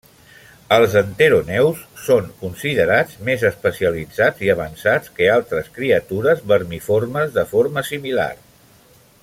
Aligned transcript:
Els 0.75 0.93
enteropneusts 1.01 1.99
són 2.05 2.31
considerats 2.39 3.19
més 3.27 3.45
especialitzats 3.51 4.43
i 4.47 4.51
avançats 4.55 5.13
que 5.19 5.29
altres 5.37 5.69
criatures 5.79 6.45
vermiformes 6.55 7.37
de 7.41 7.49
forma 7.53 7.85
similar. 7.95 8.31